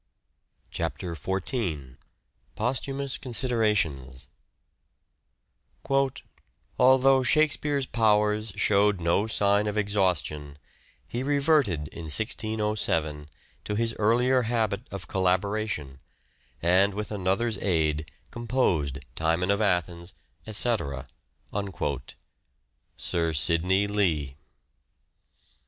CHAPTER 0.71 1.13
XIV 1.13 1.97
POSTHUMOUS 2.55 3.19
CONSIDERATIONS" 3.19 4.29
ALTHOUGH 6.79 7.21
Shakespeare's 7.23 7.85
powers 7.85 8.51
showed 8.55 8.99
no 8.99 9.27
sign 9.27 9.67
of 9.67 9.77
exhaustion, 9.77 10.57
he 11.07 11.21
reverted 11.21 11.87
in 11.89 12.05
1607 12.05 13.29
to 13.63 13.75
his 13.75 13.93
earlier 13.99 14.41
habit 14.41 14.91
of 14.91 15.07
collaboration, 15.07 15.99
and 16.63 16.95
with 16.95 17.11
another's 17.11 17.59
aid 17.59 18.09
composed 18.31 18.97
Timon 19.13 19.51
of 19.51 19.61
Athens, 19.61 20.15
etc." 20.47 21.05
SIR 22.97 23.33
SIDNEY 23.33 23.85
LEE. 23.85 24.35